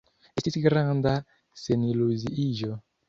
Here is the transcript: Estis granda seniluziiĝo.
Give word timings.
Estis 0.41 0.55
granda 0.63 1.13
seniluziiĝo. 1.65 2.73